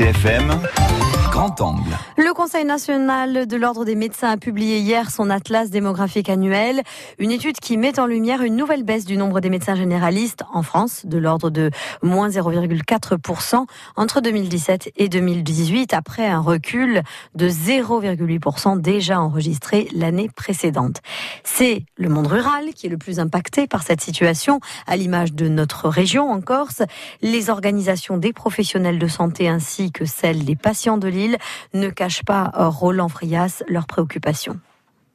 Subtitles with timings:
[0.00, 6.82] RCFM, Le Conseil national de l'Ordre des médecins a publié hier son atlas démographique annuel,
[7.18, 10.62] une étude qui met en lumière une nouvelle baisse du nombre des médecins généralistes en
[10.62, 11.70] France, de l'ordre de
[12.02, 13.64] moins 0,4%
[13.96, 17.02] entre 2017 et 2018, après un recul
[17.36, 20.96] de 0,8% déjà enregistré l'année précédente.
[21.44, 24.58] C'est le monde rural qui est le plus impacté par cette situation,
[24.88, 26.82] à l'image de notre région en Corse.
[27.22, 31.19] Les organisations des professionnels de santé ainsi que celles des patients de l'île
[31.74, 34.58] ne cachent pas, euh, Roland Frias, leurs préoccupations.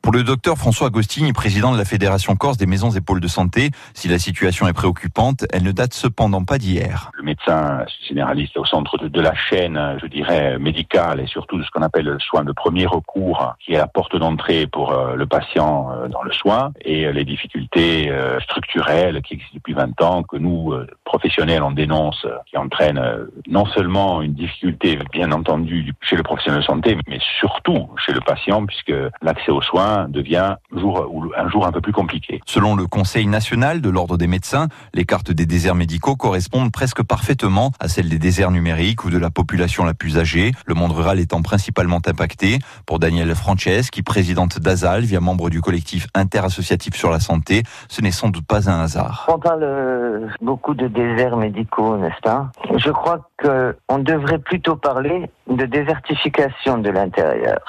[0.05, 3.71] Pour le docteur François Agostini, président de la Fédération Corse des maisons pôles de santé,
[3.95, 7.09] si la situation est préoccupante, elle ne date cependant pas d'hier.
[7.15, 11.71] Le médecin généraliste au centre de, la chaîne, je dirais, médicale et surtout de ce
[11.71, 15.25] qu'on appelle le soin de premier recours, qui est la porte d'entrée pour euh, le
[15.25, 20.37] patient euh, dans le soin, et les difficultés structurelles qui existent depuis 20 ans, que
[20.37, 20.71] nous,
[21.03, 23.01] professionnels, on dénonce, qui entraînent
[23.47, 28.21] non seulement une difficulté, bien entendu, chez le professionnel de santé, mais surtout chez le
[28.21, 31.07] patient, puisque l'accès aux soins devient jour,
[31.37, 32.41] un jour un peu plus compliqué.
[32.45, 37.03] Selon le Conseil national de l'Ordre des médecins, les cartes des déserts médicaux correspondent presque
[37.03, 40.91] parfaitement à celles des déserts numériques ou de la population la plus âgée, le monde
[40.91, 42.59] rural étant principalement impacté.
[42.85, 48.11] Pour Danielle Franceschi, présidente d'Azal, via membre du collectif interassociatif sur la santé, ce n'est
[48.11, 49.27] sans doute pas un hasard.
[49.31, 52.51] On parle euh, beaucoup de déserts médicaux, n'est-ce pas?
[52.77, 57.59] Je crois qu'on devrait plutôt parler de désertification de l'intérieur.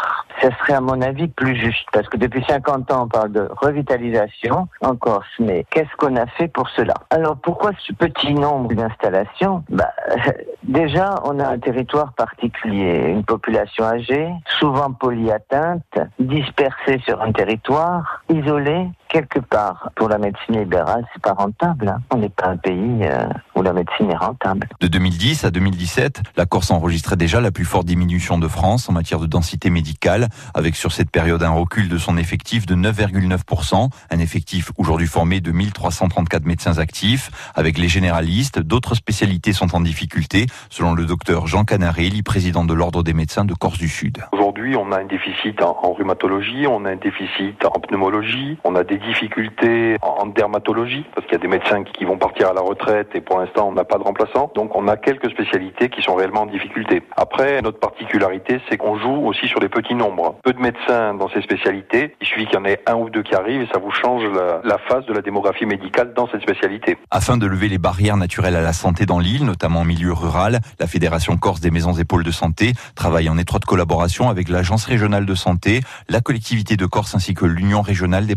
[0.41, 3.49] Ce serait à mon avis plus juste, parce que depuis 50 ans on parle de
[3.63, 6.95] revitalisation en Corse, mais qu'est-ce qu'on a fait pour cela?
[7.11, 9.65] Alors pourquoi ce petit nombre d'installations?
[9.71, 9.93] Bah,
[10.67, 15.85] Déjà, on a un territoire particulier, une population âgée, souvent polyatteinte,
[16.19, 21.89] dispersée sur un territoire, isolée, quelque part, pour la médecine libérale, c'est pas rentable.
[21.89, 22.01] Hein.
[22.11, 24.69] On n'est pas un pays euh, où la médecine est rentable.
[24.81, 28.93] De 2010 à 2017, la Corse enregistrait déjà la plus forte diminution de France en
[28.93, 33.91] matière de densité médicale, avec sur cette période un recul de son effectif de 9,9%,
[34.11, 37.31] un effectif aujourd'hui formé de 1334 médecins actifs.
[37.55, 42.75] Avec les généralistes, d'autres spécialités sont en difficulté, selon le docteur Jean Canarelli, président de
[42.75, 44.19] l'Ordre des médecins de Corse du Sud.
[44.33, 48.75] Aujourd'hui, on a un déficit en, en rhumatologie, on a un déficit en pneumologie, on
[48.75, 52.53] a des difficultés en dermatologie, parce qu'il y a des médecins qui vont partir à
[52.53, 54.51] la retraite et pour l'instant on n'a pas de remplaçant.
[54.55, 57.03] Donc on a quelques spécialités qui sont réellement en difficulté.
[57.17, 60.39] Après, notre particularité, c'est qu'on joue aussi sur des petits nombres.
[60.43, 63.23] Peu de médecins dans ces spécialités, il suffit qu'il y en ait un ou deux
[63.23, 64.23] qui arrivent et ça vous change
[64.65, 66.97] la, phase de la démographie médicale dans cette spécialité.
[67.11, 70.61] Afin de lever les barrières naturelles à la santé dans l'île, notamment en milieu rural,
[70.79, 75.27] la Fédération Corse des maisons pôles de santé travaille en étroite collaboration avec l'Agence régionale
[75.27, 78.37] de santé, la collectivité de Corse ainsi que l'Union régionale des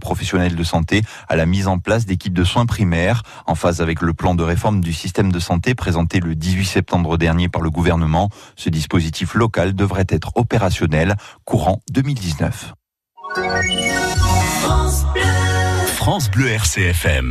[0.50, 4.02] professionnels de santé à la mise en place d'équipes de soins primaires en phase avec
[4.02, 7.70] le plan de réforme du système de santé présenté le 18 septembre dernier par le
[7.70, 8.30] gouvernement.
[8.56, 11.16] Ce dispositif local devrait être opérationnel
[11.46, 12.74] courant 2019.
[14.62, 15.22] France Bleu,
[15.96, 17.28] France Bleu RCFM.